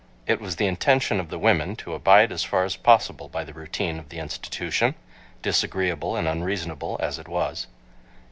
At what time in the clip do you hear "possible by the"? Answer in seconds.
2.75-3.53